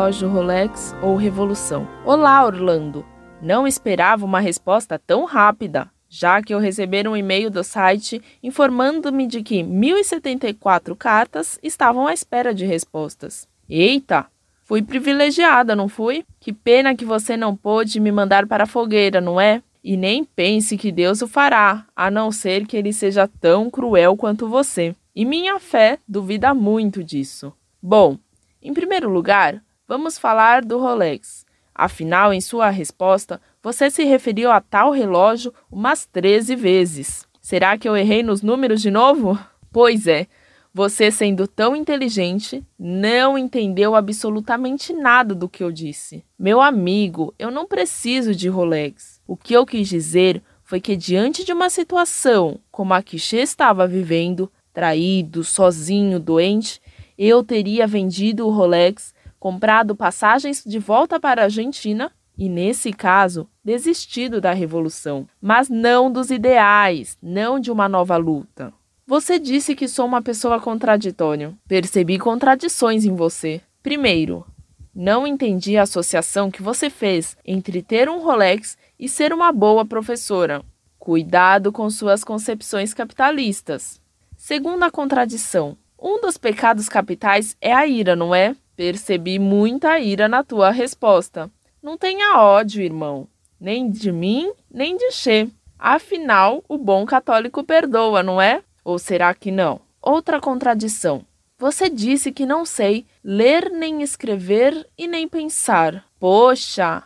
relógio 0.00 0.30
Rolex 0.30 0.94
ou 1.02 1.14
Revolução? 1.14 1.86
Olá, 2.06 2.42
Orlando! 2.46 3.04
Não 3.42 3.66
esperava 3.66 4.24
uma 4.24 4.40
resposta 4.40 4.98
tão 4.98 5.26
rápida, 5.26 5.90
já 6.08 6.40
que 6.40 6.54
eu 6.54 6.58
recebi 6.58 7.06
um 7.06 7.14
e-mail 7.14 7.50
do 7.50 7.62
site 7.62 8.22
informando-me 8.42 9.26
de 9.26 9.42
que 9.42 9.62
1074 9.62 10.96
cartas 10.96 11.58
estavam 11.62 12.06
à 12.06 12.14
espera 12.14 12.54
de 12.54 12.64
respostas. 12.64 13.46
Eita! 13.68 14.24
Fui 14.64 14.80
privilegiada, 14.80 15.76
não 15.76 15.86
fui? 15.86 16.24
Que 16.40 16.50
pena 16.50 16.96
que 16.96 17.04
você 17.04 17.36
não 17.36 17.54
pôde 17.54 18.00
me 18.00 18.10
mandar 18.10 18.46
para 18.46 18.64
a 18.64 18.66
fogueira, 18.66 19.20
não 19.20 19.38
é? 19.38 19.62
E 19.84 19.98
nem 19.98 20.24
pense 20.24 20.78
que 20.78 20.90
Deus 20.90 21.20
o 21.20 21.28
fará, 21.28 21.84
a 21.94 22.10
não 22.10 22.32
ser 22.32 22.66
que 22.66 22.74
ele 22.74 22.94
seja 22.94 23.28
tão 23.38 23.68
cruel 23.68 24.16
quanto 24.16 24.48
você. 24.48 24.96
E 25.14 25.26
minha 25.26 25.58
fé 25.58 25.98
duvida 26.08 26.54
muito 26.54 27.04
disso. 27.04 27.52
Bom, 27.82 28.16
em 28.62 28.72
primeiro 28.72 29.10
lugar, 29.10 29.62
vamos 29.90 30.16
falar 30.16 30.64
do 30.64 30.78
Rolex. 30.78 31.44
Afinal, 31.74 32.32
em 32.32 32.40
sua 32.40 32.70
resposta, 32.70 33.40
você 33.60 33.90
se 33.90 34.04
referiu 34.04 34.48
a 34.52 34.60
tal 34.60 34.92
relógio 34.92 35.52
umas 35.68 36.06
13 36.06 36.54
vezes. 36.54 37.26
Será 37.40 37.76
que 37.76 37.88
eu 37.88 37.96
errei 37.96 38.22
nos 38.22 38.40
números 38.40 38.80
de 38.80 38.90
novo? 38.90 39.36
Pois 39.72 40.08
é, 40.08 40.26
você, 40.74 41.12
sendo 41.12 41.46
tão 41.46 41.76
inteligente, 41.76 42.64
não 42.76 43.38
entendeu 43.38 43.94
absolutamente 43.94 44.92
nada 44.92 45.32
do 45.32 45.48
que 45.48 45.62
eu 45.62 45.70
disse. 45.70 46.24
Meu 46.36 46.60
amigo, 46.60 47.32
eu 47.38 47.52
não 47.52 47.68
preciso 47.68 48.34
de 48.34 48.48
Rolex. 48.48 49.20
O 49.28 49.36
que 49.36 49.54
eu 49.54 49.64
quis 49.64 49.88
dizer 49.88 50.42
foi 50.64 50.80
que, 50.80 50.96
diante 50.96 51.44
de 51.44 51.52
uma 51.52 51.70
situação 51.70 52.58
como 52.68 52.94
a 52.94 53.00
que 53.00 53.16
Xê 53.16 53.42
estava 53.42 53.86
vivendo, 53.86 54.50
traído, 54.72 55.44
sozinho, 55.44 56.18
doente, 56.18 56.82
eu 57.16 57.44
teria 57.44 57.86
vendido 57.86 58.44
o 58.44 58.50
Rolex, 58.50 59.14
comprado 59.40 59.96
passagens 59.96 60.62
de 60.64 60.78
volta 60.78 61.18
para 61.18 61.40
a 61.40 61.44
Argentina 61.44 62.12
e, 62.36 62.48
nesse 62.48 62.92
caso, 62.92 63.48
desistido 63.64 64.40
da 64.40 64.52
revolução, 64.52 65.26
mas 65.40 65.68
não 65.68 66.12
dos 66.12 66.30
ideais, 66.30 67.16
não 67.22 67.58
de 67.58 67.72
uma 67.72 67.88
nova 67.88 68.16
luta. 68.18 68.72
Você 69.06 69.38
disse 69.38 69.74
que 69.74 69.88
sou 69.88 70.06
uma 70.06 70.22
pessoa 70.22 70.60
contraditória. 70.60 71.52
Percebi 71.66 72.16
contradições 72.16 73.04
em 73.04 73.16
você. 73.16 73.60
Primeiro, 73.82 74.46
não 74.94 75.26
entendi 75.26 75.76
a 75.76 75.82
associação 75.82 76.50
que 76.50 76.62
você 76.62 76.88
fez 76.88 77.36
entre 77.44 77.82
ter 77.82 78.08
um 78.08 78.22
Rolex 78.22 78.78
e 78.98 79.08
ser 79.08 79.32
uma 79.32 79.50
boa 79.50 79.84
professora. 79.84 80.62
Cuidado 80.96 81.72
com 81.72 81.88
suas 81.90 82.22
concepções 82.22 82.94
capitalistas. 82.94 84.00
Segunda 84.36 84.90
contradição: 84.90 85.76
um 85.98 86.20
dos 86.20 86.36
pecados 86.36 86.88
capitais 86.88 87.56
é 87.60 87.72
a 87.72 87.86
ira, 87.86 88.14
não 88.14 88.34
é? 88.34 88.54
Percebi 88.80 89.38
muita 89.38 89.98
ira 89.98 90.26
na 90.26 90.42
tua 90.42 90.70
resposta. 90.70 91.50
Não 91.82 91.98
tenha 91.98 92.38
ódio, 92.38 92.80
irmão, 92.80 93.28
nem 93.60 93.90
de 93.90 94.10
mim, 94.10 94.50
nem 94.70 94.96
de 94.96 95.12
Che. 95.12 95.50
Afinal, 95.78 96.64
o 96.66 96.78
bom 96.78 97.04
católico 97.04 97.62
perdoa, 97.62 98.22
não 98.22 98.40
é? 98.40 98.62
Ou 98.82 98.98
será 98.98 99.34
que 99.34 99.50
não? 99.50 99.82
Outra 100.00 100.40
contradição. 100.40 101.26
Você 101.58 101.90
disse 101.90 102.32
que 102.32 102.46
não 102.46 102.64
sei 102.64 103.04
ler 103.22 103.70
nem 103.70 104.00
escrever 104.00 104.88
e 104.96 105.06
nem 105.06 105.28
pensar. 105.28 106.02
Poxa! 106.18 107.02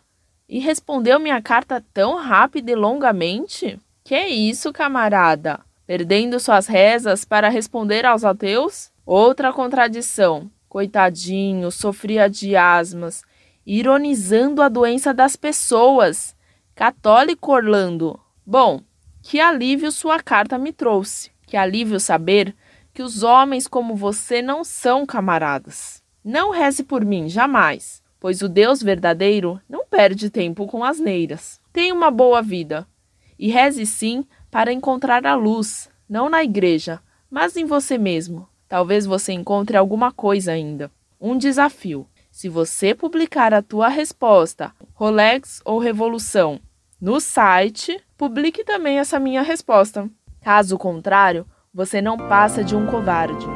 E 0.49 0.61
respondeu 0.61 1.19
minha 1.19 1.43
carta 1.43 1.85
tão 1.93 2.15
rápida 2.15 2.71
e 2.71 2.77
longamente? 2.77 3.81
Que 4.05 4.21
isso, 4.29 4.73
camarada? 4.73 5.59
perdendo 5.89 6.39
suas 6.39 6.69
rezas 6.69 7.25
para 7.25 7.49
responder 7.49 8.07
aos 8.07 8.25
ateus? 8.25 8.93
Outra 9.05 9.53
contradição. 9.53 10.49
Coitadinho, 10.75 11.71
sofria 11.71 12.29
de 12.29 12.57
asmas, 12.57 13.23
ironizando 13.65 14.61
a 14.61 14.69
doença 14.69 15.15
das 15.15 15.37
pessoas. 15.37 16.35
Católico 16.75 17.53
Orlando. 17.53 18.19
Bom, 18.45 18.81
que 19.23 19.39
alívio 19.39 19.93
sua 19.93 20.19
carta 20.19 20.59
me 20.59 20.73
trouxe. 20.73 21.31
Que 21.47 21.57
alívio 21.57 22.01
saber 22.01 22.57
que 22.93 23.05
os 23.05 23.23
homens 23.23 23.69
como 23.69 23.95
você 23.95 24.43
não 24.43 24.65
são 24.65 25.07
camaradas. 25.07 26.03
Não 26.25 26.51
reze 26.51 26.83
por 26.83 27.05
mim, 27.05 27.29
jamais, 27.29 28.03
pois 28.19 28.43
o 28.43 28.49
Deus 28.49 28.83
verdadeiro 28.83 29.61
não 29.69 29.87
perde 29.87 30.29
tempo 30.29 30.67
com 30.67 30.83
asneiras. 30.83 31.61
Tenha 31.73 31.95
uma 31.95 32.11
boa 32.11 32.43
vida. 32.43 32.85
E 33.39 33.49
reze 33.49 33.87
sim 33.87 34.27
para 34.51 34.73
encontrar 34.73 35.25
a 35.25 35.37
luz, 35.37 35.89
não 36.09 36.29
na 36.29 36.43
igreja, 36.43 36.99
mas 37.31 37.57
em 37.57 37.65
você 37.65 37.97
mesmo. 37.97 38.49
Talvez 38.75 39.07
você 39.07 39.33
encontre 39.33 39.77
alguma 39.77 40.11
coisa 40.11 40.51
ainda. 40.51 40.91
Um 41.21 41.39
desafio. 41.39 42.09
Se 42.29 42.49
você 42.49 42.93
publicar 42.93 43.55
a 43.55 43.63
tua 43.63 43.87
resposta, 43.87 44.73
Rolex 44.95 45.63
ou 45.65 45.79
Revolução, 45.79 46.59
no 47.01 47.21
site, 47.21 47.97
publique 48.19 48.65
também 48.65 48.99
essa 48.99 49.21
minha 49.21 49.43
resposta. 49.43 50.11
Caso 50.43 50.77
contrário, 50.77 51.47
você 51.73 52.03
não 52.03 52.19
passa 52.19 52.65
de 52.65 52.75
um 52.75 52.85
covarde. 52.85 53.47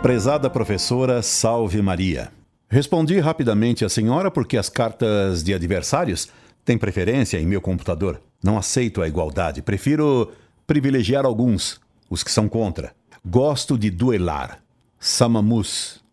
Prezada 0.00 0.48
professora, 0.48 1.20
salve 1.20 1.82
Maria. 1.82 2.32
Respondi 2.70 3.18
rapidamente 3.18 3.84
à 3.84 3.88
senhora 3.90 4.30
porque 4.30 4.56
as 4.56 4.70
cartas 4.70 5.44
de 5.44 5.52
adversários 5.52 6.30
têm 6.66 6.76
preferência 6.76 7.38
em 7.38 7.46
meu 7.46 7.60
computador. 7.60 8.20
Não 8.42 8.58
aceito 8.58 9.00
a 9.00 9.08
igualdade. 9.08 9.62
Prefiro 9.62 10.32
privilegiar 10.66 11.24
alguns, 11.24 11.80
os 12.10 12.22
que 12.24 12.30
são 12.30 12.48
contra. 12.48 12.92
Gosto 13.24 13.78
de 13.78 13.88
duelar. 13.88 14.60
Samamus. 14.98 16.04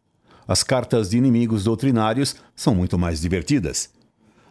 As 0.48 0.62
cartas 0.64 1.10
de 1.10 1.18
inimigos 1.18 1.64
doutrinários 1.64 2.36
são 2.56 2.76
muito 2.76 2.98
mais 2.98 3.20
divertidas. 3.20 3.90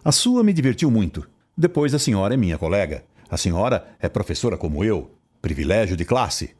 A 0.04 0.10
sua 0.10 0.42
me 0.42 0.52
divertiu 0.52 0.90
muito. 0.90 1.26
Depois 1.56 1.94
a 1.94 1.98
senhora 1.98 2.34
é 2.34 2.36
minha 2.36 2.58
colega. 2.58 3.04
A 3.30 3.36
senhora 3.36 3.86
é 4.00 4.08
professora 4.08 4.58
como 4.58 4.82
eu. 4.82 5.10
Privilégio 5.40 5.96
de 5.96 6.04
classe. 6.04 6.50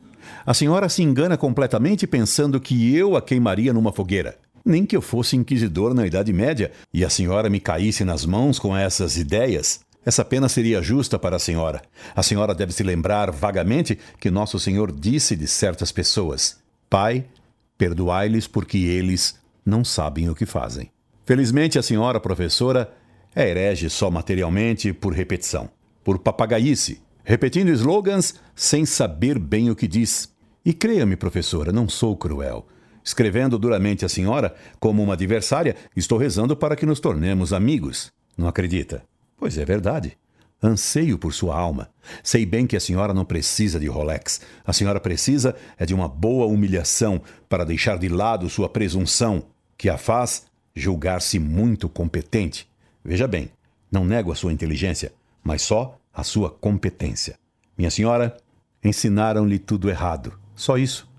A 0.47 0.55
senhora 0.55 0.89
se 0.89 1.03
engana 1.03 1.37
completamente 1.37 2.07
pensando 2.07 2.61
que 2.61 2.95
eu 2.95 3.17
a 3.17 3.23
queimaria 3.23 3.73
numa 3.73 3.93
fogueira. 3.93 4.39
Nem 4.65 4.87
que 4.87 4.97
eu 4.97 5.03
fosse 5.03 5.37
inquisidor 5.37 5.95
na 5.95 6.07
Idade 6.07 6.33
Média 6.33 6.71
e 6.93 7.05
a 7.05 7.11
senhora 7.11 7.51
me 7.51 7.61
caísse 7.61 8.05
nas 8.05 8.25
mãos 8.25 8.59
com 8.59 8.77
essas 8.77 9.17
ideias. 9.17 9.81
Essa 10.05 10.25
pena 10.25 10.49
seria 10.49 10.83
justa 10.83 11.19
para 11.19 11.37
a 11.37 11.39
senhora. 11.39 11.83
A 12.15 12.23
senhora 12.23 12.55
deve 12.55 12.73
se 12.73 12.83
lembrar 12.83 13.31
vagamente 13.31 13.99
que 14.19 14.31
Nosso 14.31 14.59
Senhor 14.59 14.91
disse 14.91 15.37
de 15.37 15.47
certas 15.47 15.93
pessoas: 15.93 16.59
Pai, 16.91 17.25
perdoai-lhes 17.79 18.47
porque 18.47 18.79
eles 18.79 19.39
não 19.65 19.85
sabem 19.85 20.29
o 20.29 20.35
que 20.35 20.47
fazem. 20.47 20.91
Felizmente, 21.25 21.79
a 21.79 21.83
senhora 21.83 22.19
professora 22.19 22.93
é 23.35 23.49
herege 23.49 23.89
só 23.89 24.11
materialmente 24.11 24.93
por 24.93 25.13
repetição, 25.13 25.71
por 26.03 26.19
papagaice, 26.19 27.01
repetindo 27.25 27.71
slogans 27.71 28.35
sem 28.57 28.85
saber 28.85 29.39
bem 29.39 29.71
o 29.71 29.77
que 29.77 29.87
diz. 29.87 30.33
E 30.65 30.73
creia-me, 30.73 31.17
professora, 31.17 31.73
não 31.73 31.89
sou 31.89 32.17
cruel. 32.17 32.67
Escrevendo 33.05 33.59
duramente 33.59 34.05
a 34.05 34.09
senhora 34.09 34.55
como 34.79 35.03
uma 35.03 35.15
adversária, 35.15 35.77
estou 35.97 36.19
rezando 36.19 36.57
para 36.57 36.77
que 36.77 36.87
nos 36.87 37.01
tornemos 37.01 37.53
amigos. 37.53 38.13
Não 38.37 38.47
acredita? 38.47 39.03
Pois 39.37 39.59
é 39.59 39.65
verdade. 39.65 40.17
Anseio 40.63 41.19
por 41.19 41.35
sua 41.35 41.59
alma. 41.59 41.91
Sei 42.23 42.47
bem 42.47 42.67
que 42.67 42.77
a 42.77 42.81
senhora 42.81 43.13
não 43.13 43.25
precisa 43.25 43.81
de 43.81 43.89
Rolex. 43.89 44.41
A 44.65 44.73
senhora 44.73 45.01
precisa 45.01 45.57
é 45.77 45.85
de 45.85 45.93
uma 45.93 46.07
boa 46.07 46.47
humilhação 46.47 47.21
para 47.49 47.65
deixar 47.65 47.99
de 47.99 48.09
lado 48.09 48.49
sua 48.49 48.69
presunção, 48.69 49.47
que 49.77 49.89
a 49.89 49.99
faz 49.99 50.45
julgar-se 50.75 51.41
muito 51.41 51.89
competente. 51.89 52.71
Veja 53.05 53.27
bem, 53.27 53.51
não 53.91 54.05
nego 54.05 54.31
a 54.31 54.37
sua 54.37 54.53
inteligência, 54.53 55.13
mas 55.43 55.63
só 55.63 55.99
a 56.15 56.23
sua 56.23 56.49
competência. 56.49 57.37
Minha 57.77 57.91
senhora, 57.91 58.37
ensinaram-lhe 58.85 59.59
tudo 59.59 59.91
errado. 59.91 60.39
Só 60.55 60.79
isso. 60.79 61.11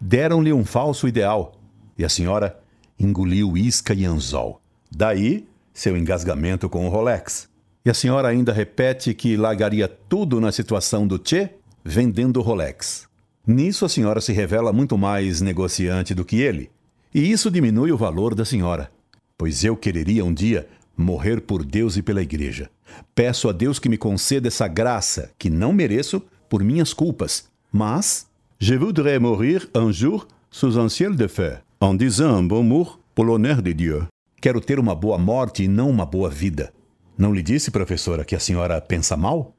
Deram-lhe 0.00 0.52
um 0.52 0.64
falso 0.64 1.06
ideal 1.08 1.52
e 1.96 2.04
a 2.04 2.08
senhora 2.08 2.58
engoliu 2.98 3.56
isca 3.56 3.94
e 3.94 4.04
anzol. 4.04 4.60
Daí 4.90 5.46
seu 5.72 5.96
engasgamento 5.96 6.68
com 6.68 6.86
o 6.86 6.90
Rolex. 6.90 7.48
E 7.84 7.90
a 7.90 7.94
senhora 7.94 8.28
ainda 8.28 8.52
repete 8.52 9.14
que 9.14 9.36
largaria 9.36 9.88
tudo 9.88 10.40
na 10.40 10.52
situação 10.52 11.06
do 11.06 11.20
Che 11.22 11.50
vendendo 11.82 12.42
Rolex. 12.42 13.08
Nisso 13.46 13.84
a 13.84 13.88
senhora 13.88 14.20
se 14.20 14.32
revela 14.32 14.72
muito 14.72 14.98
mais 14.98 15.40
negociante 15.40 16.14
do 16.14 16.24
que 16.24 16.40
ele. 16.40 16.70
E 17.14 17.30
isso 17.30 17.50
diminui 17.50 17.90
o 17.90 17.96
valor 17.96 18.34
da 18.34 18.44
senhora. 18.44 18.90
Pois 19.38 19.64
eu 19.64 19.76
quereria 19.76 20.24
um 20.24 20.34
dia 20.34 20.68
morrer 20.96 21.40
por 21.40 21.64
Deus 21.64 21.96
e 21.96 22.02
pela 22.02 22.20
igreja. 22.20 22.70
Peço 23.14 23.48
a 23.48 23.52
Deus 23.52 23.78
que 23.78 23.88
me 23.88 23.96
conceda 23.96 24.48
essa 24.48 24.68
graça 24.68 25.30
que 25.38 25.48
não 25.48 25.72
mereço 25.72 26.22
por 26.48 26.62
minhas 26.62 26.92
culpas, 26.92 27.48
mas 27.72 28.26
Je 28.62 28.74
voudrais 28.74 29.18
mourir 29.18 29.70
un 29.74 29.90
jour 29.90 30.28
sous 30.50 30.78
un 30.78 30.90
ciel 30.90 31.16
de 31.16 31.26
feu, 31.26 31.56
en 31.80 31.94
disant 31.94 32.34
un 32.36 32.42
bon 32.42 32.62
mot 32.62 32.86
pour 33.14 33.24
l'honneur 33.24 33.62
de 33.62 33.72
Dieu. 33.72 34.06
Quero 34.38 34.60
ter 34.60 34.78
uma 34.78 34.94
boa 34.94 35.16
morte 35.16 35.64
e 35.64 35.68
não 35.68 35.88
uma 35.88 36.04
boa 36.04 36.28
vida. 36.28 36.70
Não 37.16 37.32
lhe 37.32 37.42
disse, 37.42 37.70
professora, 37.70 38.22
que 38.22 38.36
a 38.36 38.38
senhora 38.38 38.78
pensa 38.78 39.16
mal? 39.16 39.54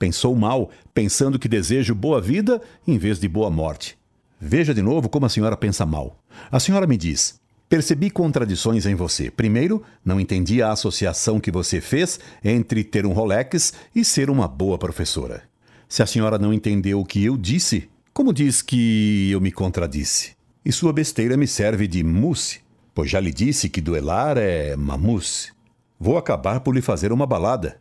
Pensou 0.00 0.34
mal, 0.34 0.68
pensando 0.92 1.38
que 1.38 1.48
desejo 1.48 1.94
boa 1.94 2.20
vida 2.20 2.60
em 2.88 2.98
vez 2.98 3.20
de 3.20 3.28
boa 3.28 3.50
morte. 3.50 3.96
Veja 4.40 4.74
de 4.74 4.82
novo 4.82 5.08
como 5.08 5.26
a 5.26 5.28
senhora 5.28 5.56
pensa 5.56 5.86
mal. 5.86 6.18
A 6.50 6.58
senhora 6.58 6.88
me 6.88 6.96
diz: 6.96 7.38
Percebi 7.68 8.10
contradições 8.10 8.84
em 8.84 8.96
você. 8.96 9.30
Primeiro, 9.30 9.80
não 10.04 10.18
entendi 10.18 10.60
a 10.60 10.72
associação 10.72 11.38
que 11.38 11.52
você 11.52 11.80
fez 11.80 12.18
entre 12.42 12.82
ter 12.82 13.06
um 13.06 13.12
Rolex 13.12 13.74
e 13.94 14.04
ser 14.04 14.28
uma 14.28 14.48
boa 14.48 14.76
professora. 14.76 15.44
Se 15.88 16.02
a 16.02 16.06
senhora 16.06 16.36
não 16.36 16.52
entendeu 16.52 16.98
o 16.98 17.04
que 17.04 17.24
eu 17.24 17.36
disse, 17.36 17.88
como 18.12 18.32
diz 18.32 18.60
que 18.60 19.30
eu 19.30 19.40
me 19.40 19.52
contradisse? 19.52 20.32
E 20.64 20.72
sua 20.72 20.92
besteira 20.92 21.36
me 21.36 21.46
serve 21.46 21.86
de 21.86 22.02
mousse, 22.02 22.60
pois 22.94 23.10
já 23.10 23.20
lhe 23.20 23.32
disse 23.32 23.68
que 23.68 23.80
duelar 23.80 24.36
é 24.36 24.76
mamousse. 24.76 25.52
Vou 25.98 26.18
acabar 26.18 26.60
por 26.60 26.74
lhe 26.74 26.82
fazer 26.82 27.12
uma 27.12 27.26
balada. 27.26 27.80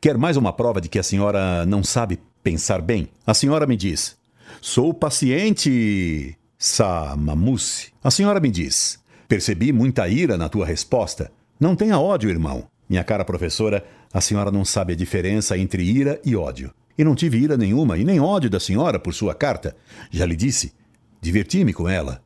Quer 0.00 0.16
mais 0.16 0.36
uma 0.36 0.52
prova 0.52 0.80
de 0.80 0.88
que 0.88 0.98
a 0.98 1.02
senhora 1.02 1.66
não 1.66 1.84
sabe 1.84 2.18
pensar 2.42 2.80
bem? 2.80 3.08
A 3.26 3.34
senhora 3.34 3.66
me 3.66 3.76
diz: 3.76 4.16
Sou 4.60 4.94
paciente, 4.94 6.36
sa 6.58 7.14
mamousse. 7.16 7.92
A 8.02 8.10
senhora 8.10 8.40
me 8.40 8.50
diz: 8.50 8.98
Percebi 9.28 9.72
muita 9.72 10.08
ira 10.08 10.36
na 10.36 10.48
tua 10.48 10.64
resposta. 10.64 11.30
Não 11.60 11.76
tenha 11.76 11.98
ódio, 11.98 12.30
irmão. 12.30 12.64
Minha 12.88 13.04
cara 13.04 13.24
professora, 13.24 13.84
a 14.12 14.20
senhora 14.20 14.50
não 14.50 14.64
sabe 14.64 14.94
a 14.94 14.96
diferença 14.96 15.58
entre 15.58 15.82
ira 15.82 16.20
e 16.24 16.34
ódio. 16.34 16.72
E 16.98 17.04
não 17.04 17.14
tive 17.14 17.38
ira 17.38 17.56
nenhuma 17.56 17.98
e 17.98 18.04
nem 18.04 18.20
ódio 18.20 18.48
da 18.48 18.60
senhora 18.60 18.98
por 18.98 19.12
sua 19.12 19.34
carta. 19.34 19.76
Já 20.10 20.24
lhe 20.24 20.36
disse. 20.36 20.72
Diverti-me 21.20 21.72
com 21.72 21.88
ela. 21.88 22.22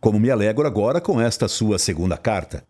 Como 0.00 0.18
me 0.18 0.30
alegro 0.30 0.66
agora 0.66 1.00
com 1.00 1.20
esta 1.20 1.46
sua 1.48 1.78
segunda 1.78 2.16
carta. 2.16 2.64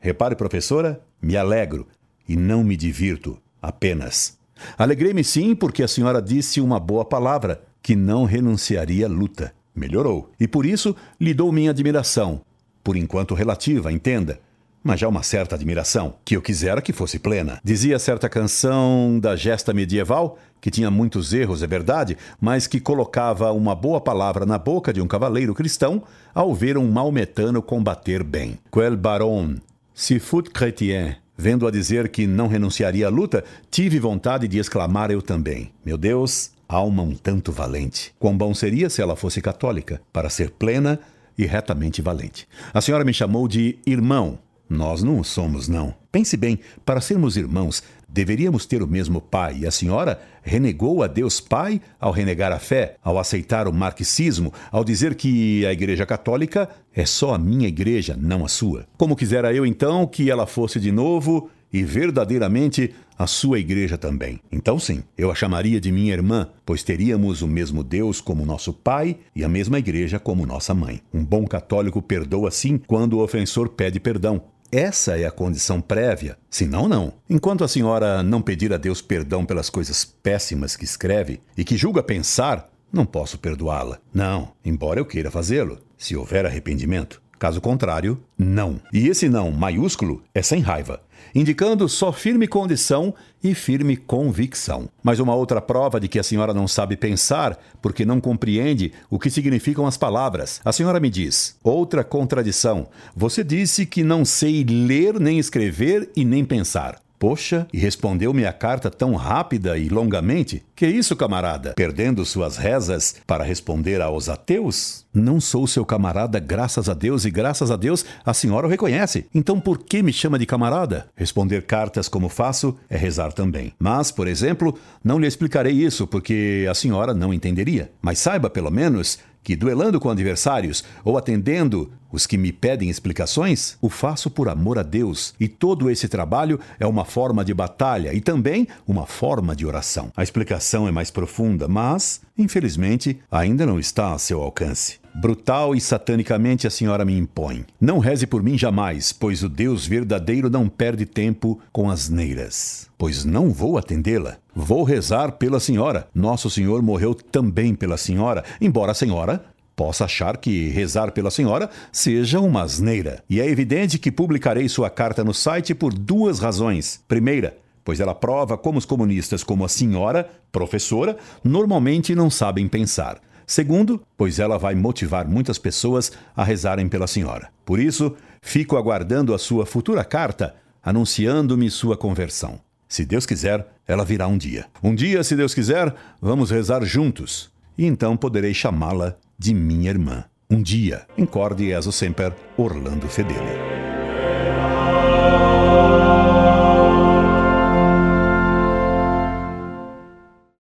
Repare, 0.00 0.34
professora, 0.34 1.00
me 1.20 1.36
alegro 1.36 1.86
e 2.28 2.36
não 2.36 2.64
me 2.64 2.76
divirto 2.76 3.38
apenas. 3.60 4.38
Alegrei-me 4.78 5.22
sim 5.22 5.54
porque 5.54 5.82
a 5.82 5.88
senhora 5.88 6.22
disse 6.22 6.60
uma 6.60 6.80
boa 6.80 7.04
palavra, 7.04 7.62
que 7.82 7.94
não 7.94 8.24
renunciaria 8.24 9.06
à 9.06 9.08
luta. 9.08 9.54
Melhorou. 9.74 10.30
E 10.40 10.48
por 10.48 10.64
isso 10.64 10.96
lhe 11.20 11.34
dou 11.34 11.52
minha 11.52 11.70
admiração, 11.70 12.40
por 12.82 12.96
enquanto 12.96 13.34
relativa, 13.34 13.92
entenda, 13.92 14.40
mas 14.86 15.00
já 15.00 15.08
uma 15.08 15.22
certa 15.22 15.56
admiração, 15.56 16.14
que 16.24 16.36
eu 16.36 16.40
quisera 16.40 16.80
que 16.80 16.92
fosse 16.92 17.18
plena. 17.18 17.60
Dizia 17.64 17.98
certa 17.98 18.28
canção 18.28 19.18
da 19.20 19.34
gesta 19.34 19.74
medieval, 19.74 20.38
que 20.60 20.70
tinha 20.70 20.90
muitos 20.90 21.32
erros, 21.32 21.62
é 21.62 21.66
verdade, 21.66 22.16
mas 22.40 22.66
que 22.66 22.80
colocava 22.80 23.52
uma 23.52 23.74
boa 23.74 24.00
palavra 24.00 24.46
na 24.46 24.58
boca 24.58 24.92
de 24.92 25.00
um 25.00 25.06
cavaleiro 25.06 25.54
cristão 25.54 26.02
ao 26.32 26.54
ver 26.54 26.78
um 26.78 26.90
maometano 26.90 27.60
combater 27.60 28.22
bem. 28.22 28.58
Quel 28.72 28.96
baron, 28.96 29.56
si 29.92 30.18
fut 30.18 30.50
chrétien, 30.50 31.16
vendo-a 31.36 31.70
dizer 31.70 32.08
que 32.08 32.26
não 32.26 32.46
renunciaria 32.46 33.08
à 33.08 33.10
luta, 33.10 33.44
tive 33.70 33.98
vontade 33.98 34.46
de 34.46 34.58
exclamar 34.58 35.10
eu 35.10 35.20
também. 35.20 35.72
Meu 35.84 35.98
Deus, 35.98 36.52
alma 36.68 37.02
um 37.02 37.14
tanto 37.14 37.50
valente. 37.50 38.14
Quão 38.18 38.36
bom 38.36 38.54
seria 38.54 38.88
se 38.88 39.02
ela 39.02 39.16
fosse 39.16 39.40
católica, 39.40 40.00
para 40.12 40.30
ser 40.30 40.50
plena 40.50 40.98
e 41.36 41.44
retamente 41.44 42.00
valente. 42.00 42.48
A 42.72 42.80
senhora 42.80 43.04
me 43.04 43.12
chamou 43.12 43.46
de 43.46 43.78
irmão. 43.86 44.38
Nós 44.68 45.02
não 45.02 45.22
somos, 45.22 45.68
não. 45.68 45.94
Pense 46.10 46.36
bem, 46.36 46.58
para 46.84 47.00
sermos 47.00 47.36
irmãos, 47.36 47.82
deveríamos 48.08 48.66
ter 48.66 48.82
o 48.82 48.86
mesmo 48.86 49.20
pai, 49.20 49.58
e 49.60 49.66
a 49.66 49.70
senhora 49.70 50.20
renegou 50.42 51.02
a 51.02 51.06
Deus 51.06 51.40
Pai 51.40 51.80
ao 52.00 52.10
renegar 52.10 52.52
a 52.52 52.58
fé, 52.58 52.96
ao 53.02 53.18
aceitar 53.18 53.68
o 53.68 53.72
marxismo, 53.72 54.52
ao 54.72 54.82
dizer 54.82 55.14
que 55.14 55.64
a 55.66 55.72
Igreja 55.72 56.06
Católica 56.06 56.68
é 56.94 57.04
só 57.04 57.34
a 57.34 57.38
minha 57.38 57.68
igreja, 57.68 58.16
não 58.18 58.44
a 58.44 58.48
sua. 58.48 58.86
Como 58.96 59.16
quisera 59.16 59.52
eu, 59.52 59.66
então, 59.66 60.06
que 60.06 60.30
ela 60.30 60.46
fosse 60.46 60.80
de 60.80 60.90
novo 60.90 61.50
e 61.72 61.82
verdadeiramente 61.82 62.94
a 63.18 63.26
sua 63.26 63.58
igreja 63.58 63.96
também. 63.96 64.40
Então, 64.52 64.78
sim, 64.78 65.02
eu 65.16 65.30
a 65.30 65.34
chamaria 65.34 65.80
de 65.80 65.90
minha 65.90 66.12
irmã, 66.12 66.48
pois 66.64 66.82
teríamos 66.82 67.42
o 67.42 67.48
mesmo 67.48 67.82
Deus 67.82 68.20
como 68.20 68.44
nosso 68.44 68.72
pai 68.72 69.18
e 69.34 69.42
a 69.42 69.48
mesma 69.48 69.78
igreja 69.78 70.18
como 70.18 70.46
nossa 70.46 70.74
mãe. 70.74 71.00
Um 71.12 71.24
bom 71.24 71.46
católico 71.46 72.02
perdoa 72.02 72.50
sim 72.50 72.78
quando 72.78 73.14
o 73.14 73.22
ofensor 73.22 73.70
pede 73.70 73.98
perdão. 73.98 74.42
Essa 74.70 75.18
é 75.18 75.24
a 75.24 75.30
condição 75.30 75.80
prévia. 75.80 76.36
Senão, 76.50 76.88
não. 76.88 77.14
Enquanto 77.28 77.64
a 77.64 77.68
senhora 77.68 78.22
não 78.22 78.42
pedir 78.42 78.72
a 78.72 78.76
Deus 78.76 79.00
perdão 79.00 79.44
pelas 79.44 79.70
coisas 79.70 80.04
péssimas 80.04 80.76
que 80.76 80.84
escreve 80.84 81.40
e 81.56 81.64
que 81.64 81.76
julga 81.76 82.02
pensar, 82.02 82.70
não 82.92 83.04
posso 83.04 83.38
perdoá-la. 83.38 83.98
Não, 84.12 84.52
embora 84.64 85.00
eu 85.00 85.04
queira 85.04 85.30
fazê-lo, 85.30 85.78
se 85.96 86.16
houver 86.16 86.46
arrependimento. 86.46 87.22
Caso 87.38 87.60
contrário, 87.60 88.18
não. 88.38 88.80
E 88.92 89.08
esse 89.08 89.28
não 89.28 89.50
maiúsculo 89.50 90.22
é 90.34 90.40
sem 90.40 90.60
raiva, 90.60 91.02
indicando 91.34 91.88
só 91.88 92.10
firme 92.12 92.46
condição 92.46 93.14
e 93.42 93.54
firme 93.54 93.96
convicção. 93.96 94.88
Mas 95.02 95.20
uma 95.20 95.34
outra 95.34 95.60
prova 95.60 96.00
de 96.00 96.08
que 96.08 96.18
a 96.18 96.22
senhora 96.22 96.54
não 96.54 96.66
sabe 96.66 96.96
pensar 96.96 97.58
porque 97.82 98.06
não 98.06 98.20
compreende 98.20 98.92
o 99.10 99.18
que 99.18 99.30
significam 99.30 99.86
as 99.86 99.98
palavras. 99.98 100.60
A 100.64 100.72
senhora 100.72 100.98
me 100.98 101.10
diz: 101.10 101.56
outra 101.62 102.02
contradição. 102.02 102.88
Você 103.14 103.44
disse 103.44 103.84
que 103.84 104.02
não 104.02 104.24
sei 104.24 104.64
ler, 104.64 105.20
nem 105.20 105.38
escrever 105.38 106.10
e 106.16 106.24
nem 106.24 106.44
pensar. 106.44 107.05
Poxa, 107.18 107.66
e 107.72 107.78
respondeu-me 107.78 108.44
a 108.44 108.52
carta 108.52 108.90
tão 108.90 109.14
rápida 109.14 109.78
e 109.78 109.88
longamente? 109.88 110.62
Que 110.74 110.86
isso, 110.86 111.16
camarada? 111.16 111.72
Perdendo 111.74 112.24
suas 112.24 112.56
rezas 112.56 113.16
para 113.26 113.44
responder 113.44 114.02
aos 114.02 114.28
ateus? 114.28 115.06
Não 115.14 115.40
sou 115.40 115.66
seu 115.66 115.84
camarada, 115.84 116.38
graças 116.38 116.90
a 116.90 116.94
Deus, 116.94 117.24
e 117.24 117.30
graças 117.30 117.70
a 117.70 117.76
Deus 117.76 118.04
a 118.24 118.34
senhora 118.34 118.66
o 118.66 118.70
reconhece. 118.70 119.26
Então 119.34 119.58
por 119.58 119.78
que 119.78 120.02
me 120.02 120.12
chama 120.12 120.38
de 120.38 120.44
camarada? 120.44 121.08
Responder 121.16 121.62
cartas 121.62 122.06
como 122.08 122.28
faço 122.28 122.76
é 122.90 122.96
rezar 122.96 123.32
também. 123.32 123.72
Mas, 123.78 124.10
por 124.10 124.28
exemplo, 124.28 124.78
não 125.02 125.18
lhe 125.18 125.26
explicarei 125.26 125.72
isso 125.72 126.06
porque 126.06 126.66
a 126.70 126.74
senhora 126.74 127.14
não 127.14 127.32
entenderia. 127.32 127.90
Mas 128.02 128.18
saiba, 128.18 128.50
pelo 128.50 128.70
menos, 128.70 129.18
que, 129.46 129.54
duelando 129.54 130.00
com 130.00 130.10
adversários 130.10 130.82
ou 131.04 131.16
atendendo 131.16 131.92
os 132.10 132.26
que 132.26 132.36
me 132.36 132.52
pedem 132.52 132.90
explicações, 132.90 133.78
o 133.80 133.88
faço 133.88 134.28
por 134.28 134.48
amor 134.48 134.76
a 134.76 134.82
Deus, 134.82 135.34
e 135.38 135.46
todo 135.46 135.88
esse 135.88 136.08
trabalho 136.08 136.58
é 136.80 136.86
uma 136.86 137.04
forma 137.04 137.44
de 137.44 137.54
batalha 137.54 138.12
e 138.12 138.20
também 138.20 138.66
uma 138.88 139.06
forma 139.06 139.54
de 139.54 139.64
oração. 139.64 140.10
A 140.16 140.22
explicação 140.24 140.88
é 140.88 140.90
mais 140.90 141.12
profunda, 141.12 141.68
mas, 141.68 142.22
infelizmente, 142.36 143.20
ainda 143.30 143.64
não 143.64 143.78
está 143.78 144.14
a 144.14 144.18
seu 144.18 144.42
alcance. 144.42 144.98
Brutal 145.18 145.74
e 145.74 145.80
satanicamente 145.80 146.66
a 146.66 146.70
senhora 146.70 147.02
me 147.02 147.16
impõe. 147.16 147.64
Não 147.80 147.98
reze 147.98 148.26
por 148.26 148.42
mim 148.42 148.58
jamais, 148.58 149.12
pois 149.12 149.42
o 149.42 149.48
Deus 149.48 149.86
verdadeiro 149.86 150.50
não 150.50 150.68
perde 150.68 151.06
tempo 151.06 151.58
com 151.72 151.88
asneiras. 151.88 152.90
Pois 152.98 153.24
não 153.24 153.50
vou 153.50 153.78
atendê-la. 153.78 154.36
Vou 154.54 154.82
rezar 154.84 155.32
pela 155.32 155.58
senhora. 155.58 156.06
Nosso 156.14 156.50
Senhor 156.50 156.82
morreu 156.82 157.14
também 157.14 157.74
pela 157.74 157.96
senhora, 157.96 158.44
embora 158.60 158.92
a 158.92 158.94
senhora 158.94 159.42
possa 159.74 160.04
achar 160.04 160.36
que 160.36 160.68
rezar 160.68 161.10
pela 161.12 161.30
senhora 161.30 161.70
seja 161.90 162.38
uma 162.38 162.62
asneira. 162.62 163.24
E 163.28 163.40
é 163.40 163.48
evidente 163.48 163.98
que 163.98 164.12
publicarei 164.12 164.68
sua 164.68 164.90
carta 164.90 165.24
no 165.24 165.32
site 165.32 165.74
por 165.74 165.94
duas 165.94 166.40
razões. 166.40 167.00
Primeira, 167.08 167.56
pois 167.82 168.00
ela 168.00 168.14
prova 168.14 168.58
como 168.58 168.78
os 168.78 168.84
comunistas, 168.84 169.42
como 169.42 169.64
a 169.64 169.68
senhora, 169.68 170.28
professora, 170.52 171.16
normalmente 171.42 172.14
não 172.14 172.28
sabem 172.28 172.68
pensar. 172.68 173.18
Segundo, 173.46 174.02
pois 174.16 174.38
ela 174.38 174.58
vai 174.58 174.74
motivar 174.74 175.28
muitas 175.28 175.58
pessoas 175.58 176.12
a 176.34 176.42
rezarem 176.42 176.88
pela 176.88 177.06
senhora. 177.06 177.48
Por 177.64 177.78
isso, 177.78 178.16
fico 178.42 178.76
aguardando 178.76 179.32
a 179.32 179.38
sua 179.38 179.64
futura 179.64 180.04
carta 180.04 180.54
anunciando-me 180.86 181.68
sua 181.68 181.96
conversão. 181.96 182.60
Se 182.88 183.04
Deus 183.04 183.26
quiser, 183.26 183.66
ela 183.88 184.04
virá 184.04 184.28
um 184.28 184.38
dia. 184.38 184.66
Um 184.80 184.94
dia, 184.94 185.24
se 185.24 185.34
Deus 185.34 185.52
quiser, 185.52 185.92
vamos 186.22 186.52
rezar 186.52 186.84
juntos. 186.84 187.50
E 187.76 187.84
então 187.84 188.16
poderei 188.16 188.54
chamá-la 188.54 189.16
de 189.36 189.52
minha 189.52 189.90
irmã. 189.90 190.24
Um 190.48 190.62
dia. 190.62 191.04
Incorde 191.18 191.64
e 191.64 191.92
sempre, 191.92 192.32
Orlando 192.56 193.08
Fedeli. 193.08 193.75